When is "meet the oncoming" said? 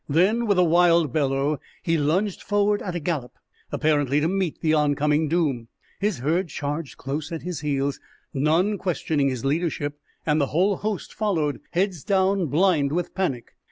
4.27-5.27